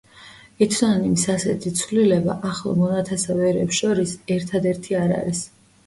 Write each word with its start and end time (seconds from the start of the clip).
ეთნონიმის 0.65 1.25
ასეთი 1.33 1.73
ცვლილება 1.81 2.39
ახლო 2.55 2.75
მონათესავე 2.83 3.49
ერებს 3.53 3.79
შორის 3.85 4.19
ერთად 4.39 4.71
ერთი 4.77 5.03
არ 5.07 5.19
არის. 5.25 5.49